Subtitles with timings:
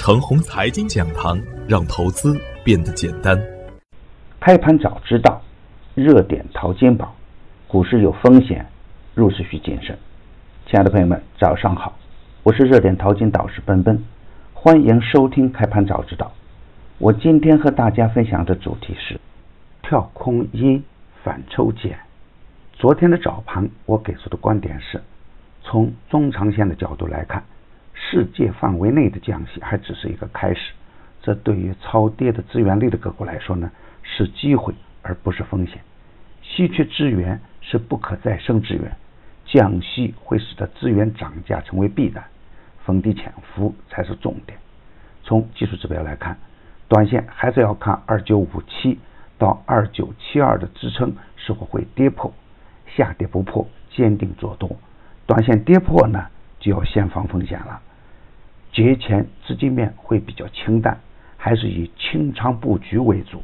[0.00, 1.38] 程红财经讲堂，
[1.68, 3.38] 让投资变得简单。
[4.40, 5.42] 开盘早知道，
[5.94, 7.14] 热点淘金宝，
[7.68, 8.64] 股市有风险，
[9.14, 9.98] 入市需谨慎。
[10.64, 11.98] 亲爱的朋友们，早上好，
[12.42, 14.02] 我是热点淘金导师奔奔，
[14.54, 16.32] 欢迎收听开盘早知道。
[16.96, 19.20] 我今天和大家分享的主题是
[19.82, 20.82] 跳空阴
[21.22, 21.98] 反抽减。
[22.72, 24.98] 昨天的早盘，我给出的观点是，
[25.62, 27.44] 从中长线的角度来看。
[28.10, 30.72] 世界范围内的降息还只是一个开始，
[31.22, 33.70] 这对于超跌的资源类的个股来说呢，
[34.02, 35.78] 是机会而不是风险。
[36.42, 38.96] 稀缺资源是不可再生资源，
[39.44, 42.24] 降息会使得资源涨价成为必然，
[42.84, 44.58] 逢低潜伏才是重点。
[45.22, 46.36] 从技术指标来看，
[46.88, 48.98] 短线还是要看二九五七
[49.38, 52.34] 到二九七二的支撑是否会跌破，
[52.88, 54.68] 下跌不破，坚定做多；
[55.26, 56.26] 短线跌破呢，
[56.58, 57.80] 就要先防风险了。
[58.72, 60.98] 节前资金面会比较清淡，
[61.36, 63.42] 还是以清仓布局为主。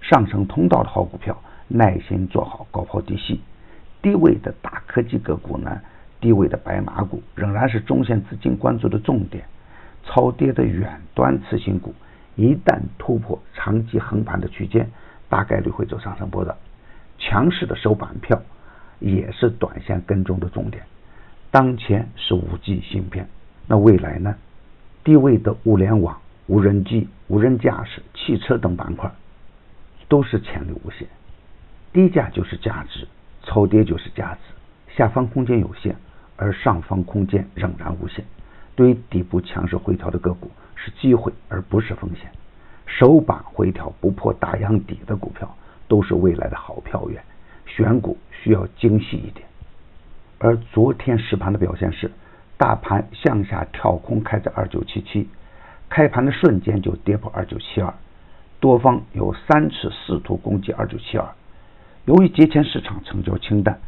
[0.00, 1.36] 上升通道的好股票，
[1.68, 3.40] 耐心做好高抛低吸。
[4.00, 5.80] 低位的大科技个股呢，
[6.20, 9.44] 低位的白马股仍然是中线资金关注的重点。
[10.04, 11.94] 超跌的远端次新股，
[12.34, 14.88] 一旦突破长期横盘的区间，
[15.28, 16.56] 大概率会走上升波的。
[17.18, 18.40] 强势的收板票
[18.98, 20.84] 也是短线跟踪的重点。
[21.50, 23.28] 当前是五 G 芯片，
[23.66, 24.36] 那未来呢？
[25.02, 29.10] 低位的物联网、无人机、无人驾驶、汽车等板块
[30.08, 31.08] 都是潜力无限，
[31.92, 33.08] 低价就是价值，
[33.42, 34.40] 超跌就是价值，
[34.94, 35.96] 下方空间有限，
[36.36, 38.24] 而上方空间仍然无限。
[38.76, 42.30] 对于底部强势回调的个股是机会而不是风险，
[42.86, 45.56] 首板回调不破大阳底的股票
[45.88, 47.22] 都是未来的好票源，
[47.64, 49.46] 选股需要精细一点。
[50.38, 52.10] 而昨天实盘的表现是。
[52.60, 55.26] 大盘向下跳空开在二九七七，
[55.88, 57.94] 开盘的瞬间就跌破二九七二，
[58.60, 61.26] 多方有三次试图攻击二九七二。
[62.04, 63.80] 由于节前市场成交清淡，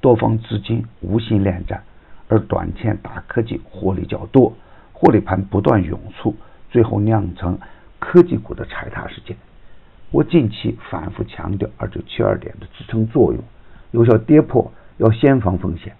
[0.00, 1.82] 多方资金无心恋战，
[2.28, 4.52] 而短线大科技获利较多，
[4.92, 6.36] 获利盘不断涌出，
[6.70, 7.58] 最后酿成
[7.98, 9.36] 科技股的踩踏事件。
[10.12, 13.42] 我近期反复强调二九七二点的支撑作用，
[13.90, 15.96] 有效跌破要先防风险。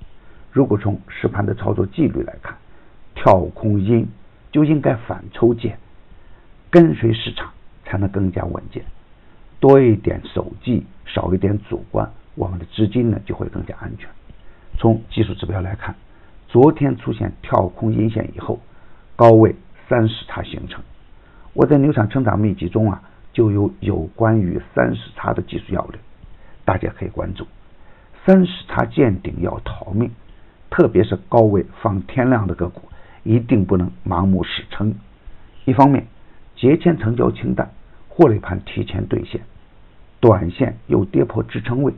[0.53, 2.57] 如果从实盘的操作纪律来看，
[3.15, 4.09] 跳空阴
[4.51, 5.79] 就应该反抽减，
[6.71, 7.51] 跟随市场
[7.85, 8.85] 才能更加稳健。
[9.61, 14.09] 多一点守纪，少一点主观，我们的资金呢就会更加安全。
[14.79, 15.95] 从技术指标来看，
[16.49, 18.59] 昨天出现跳空阴线以后，
[19.15, 19.55] 高位
[19.89, 20.83] 三十叉形成。
[21.53, 26.01] 我在牛场成长秘籍中啊，就有有关于三十叉的技术要领，
[26.65, 27.47] 大家可以关注。
[28.25, 30.11] 三十叉见顶要逃命。
[30.71, 32.83] 特别是高位放天量的个股，
[33.25, 34.95] 一定不能盲目死撑。
[35.65, 36.07] 一方面，
[36.57, 37.71] 节前成交清淡，
[38.09, 39.41] 获利盘提前兑现，
[40.21, 41.93] 短线又跌破支撑位，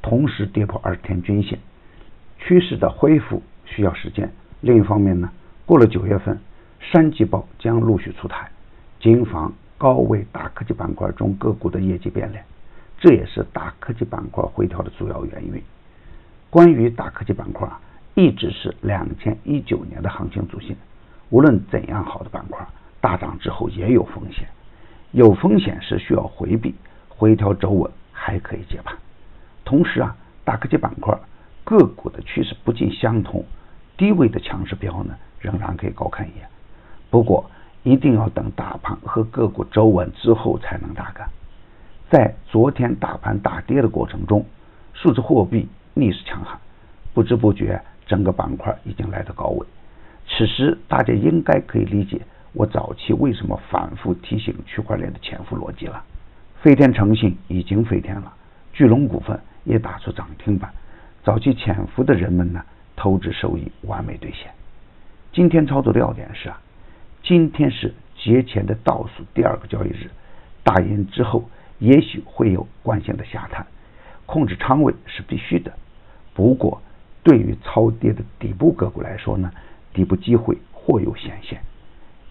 [0.00, 1.58] 同时跌破二十天均线，
[2.38, 4.32] 趋势的恢复需要时间。
[4.60, 5.28] 另一方面呢，
[5.66, 6.38] 过了九月份，
[6.92, 8.48] 三季报将陆续出台，
[9.00, 12.44] 谨防高位大科技板块中个股的业绩变脸，
[13.00, 15.60] 这也是大科技板块回调的主要原因。
[16.50, 17.80] 关于大科技板块啊。
[18.14, 20.76] 一直是两千一九年的行情主线。
[21.30, 22.66] 无论怎样好的板块，
[23.00, 24.46] 大涨之后也有风险，
[25.12, 26.74] 有风险是需要回避，
[27.08, 28.94] 回调走稳还可以接盘。
[29.64, 30.14] 同时啊，
[30.44, 31.18] 大科技板块
[31.64, 33.42] 个股的趋势不尽相同，
[33.96, 36.46] 低位的强势标呢仍然可以高看一眼。
[37.08, 37.50] 不过
[37.82, 41.26] 一定要等大盘和个股走稳之后才能大干。
[42.10, 44.44] 在昨天大盘大跌的过程中，
[44.92, 46.58] 数字货币逆势强悍，
[47.14, 47.80] 不知不觉。
[48.12, 49.66] 整个板块已经来到高位，
[50.28, 52.20] 此时大家应该可以理解
[52.52, 56.04] 我早期为什么反复提醒区块链的潜伏逻辑了。
[56.60, 58.30] 飞天诚信已经飞天了，
[58.74, 60.70] 巨龙股份也打出涨停板，
[61.24, 62.62] 早期潜伏的人们呢，
[62.94, 64.52] 投资收益完美兑现。
[65.32, 66.60] 今天操作的要点是啊，
[67.22, 70.10] 今天是节前的倒数第二个交易日，
[70.62, 71.48] 大阴之后
[71.78, 73.66] 也许会有惯性的下探，
[74.26, 75.72] 控制仓位是必须的。
[76.34, 76.82] 不过。
[77.22, 79.50] 对于超跌的底部个股来说呢，
[79.94, 81.60] 底部机会或有显现，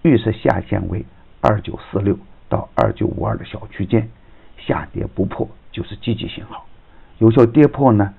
[0.02, 1.06] 预设下限为
[1.40, 2.18] 二九四六
[2.50, 4.10] 到二九五二的小区间，
[4.58, 6.66] 下跌不破就是积极信号，
[7.20, 8.14] 有效跌破呢，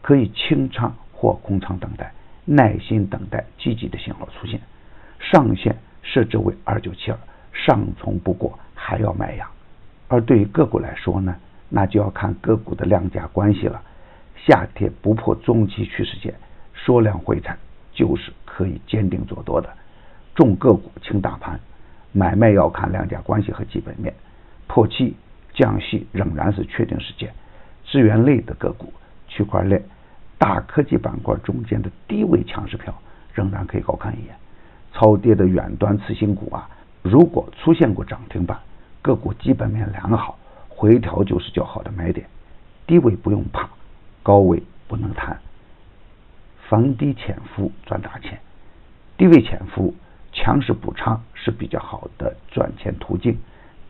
[0.00, 2.12] 可以清仓或空仓等待，
[2.46, 4.60] 耐心等待积极的信号出现。
[5.20, 7.18] 上限设置为二九七二，
[7.52, 9.46] 上冲不过还要卖压。
[10.08, 11.36] 而对于个股来说呢，
[11.68, 13.82] 那就要看个股的量价关系了。
[14.46, 16.34] 下跌不破中期趋势线，
[16.74, 17.56] 缩量回踩
[17.92, 19.68] 就是可以坚定做多的。
[20.34, 21.60] 重个股轻大盘，
[22.10, 24.12] 买卖要看量价关系和基本面，
[24.66, 25.14] 破七
[25.54, 27.32] 降息仍然是确定事件。
[27.86, 28.92] 资源类的个股、
[29.28, 29.82] 区块链、
[30.38, 32.94] 大科技板块中间的低位强势票
[33.34, 34.34] 仍然可以高看一眼。
[34.94, 36.68] 超跌的远端次新股啊，
[37.02, 38.58] 如果出现过涨停板，
[39.02, 42.26] 个股基本面良好，回调就是较好的买点。
[42.86, 43.61] 低位不用怕，
[44.22, 45.38] 高位不能贪。
[46.68, 48.40] 逢低潜伏赚大钱，
[49.16, 49.94] 低位潜伏
[50.32, 53.38] 强势补仓是比较好的赚钱途径。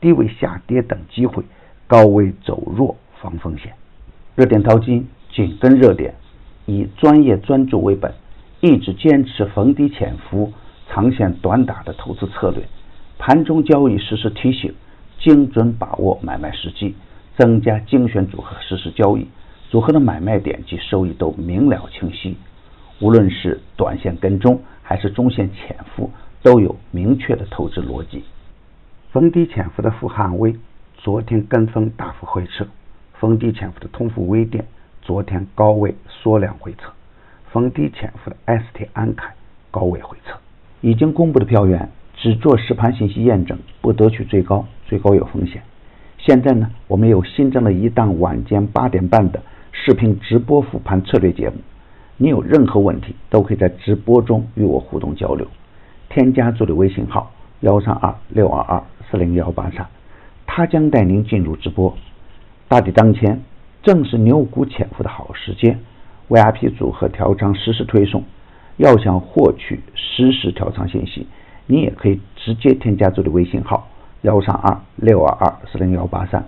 [0.00, 1.44] 低位下跌等机会，
[1.86, 3.72] 高位走弱防风险。
[4.34, 6.14] 热点淘金紧跟热点，
[6.66, 8.12] 以专业专注为本，
[8.60, 10.52] 一直坚持逢低潜伏。
[10.88, 12.68] 长线短打的投资策略，
[13.16, 14.74] 盘中交易实时提醒，
[15.18, 16.94] 精准把握买卖时机，
[17.38, 19.26] 增加精选组合实时交易，
[19.72, 22.36] 组合的买卖点及收益都明了清晰。
[23.00, 26.10] 无论是短线跟踪还是中线潜伏，
[26.42, 28.22] 都有明确的投资逻辑。
[29.12, 30.54] 逢低潜伏的富汉微
[30.98, 32.66] 昨天跟风大幅回撤，
[33.14, 34.66] 逢低潜伏的通富微电
[35.00, 36.92] 昨天高位缩量回撤，
[37.50, 39.32] 逢低潜伏的 ST 安凯
[39.70, 40.36] 高位回撤。
[40.82, 45.62] 已经公布的票源只做实盘信息验证，不得取最高，最高有风险。
[46.18, 49.42] 现在呢，我们又新增了一档晚间八点半的
[49.72, 51.56] 视频直播复盘策略节目。
[52.16, 55.46] 你有任何问题，都可以在直播中与我互动交流。
[56.08, 59.86] 添加助理微信号幺三二六二二四零幺八三，
[60.46, 61.96] 他将带您进入直播。
[62.68, 63.42] 大敌当前，
[63.82, 65.80] 正是牛股潜伏的好时间。
[66.28, 68.22] VIP 组合调仓实时推送。
[68.78, 71.26] 要想获取实时调仓信息，
[71.66, 73.86] 你也可以直接添加助理微信号
[74.22, 76.46] 幺三二六二二四零幺八三，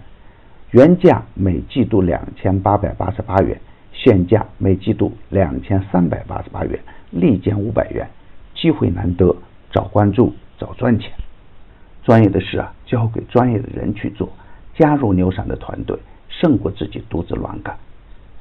[0.74, 3.60] 原价每季度两千八百八十八元，
[3.92, 6.76] 现价每季度两千三百八十八元，
[7.12, 8.04] 立减五百元，
[8.56, 9.36] 机会难得，
[9.72, 11.12] 早关注早赚钱。
[12.02, 14.28] 专业的事啊，交给专业的人去做，
[14.74, 15.96] 加入牛散的团队，
[16.28, 17.76] 胜过自己独自乱干。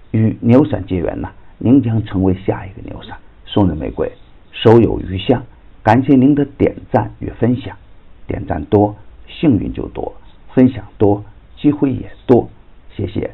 [0.09, 1.29] 与牛散结缘呢，
[1.59, 3.15] 您将成为下一个牛散。
[3.45, 4.11] 送人玫瑰，
[4.51, 5.43] 手有余香。
[5.83, 7.77] 感谢您的点赞与分享，
[8.25, 8.95] 点赞多，
[9.27, 10.11] 幸运就多；
[10.55, 11.23] 分享多，
[11.63, 12.49] 机会也多
[12.93, 13.33] 谢谢。